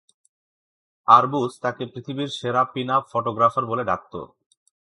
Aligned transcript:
আরবুস 1.07 1.51
তাকে 1.61 1.83
পৃথিবীর 1.85 2.29
সেরা 2.29 2.61
পিনআপ 2.73 3.03
ফটোগ্রাফার 3.11 3.63
বলে 3.65 3.83
ডাকতো। 3.83 4.19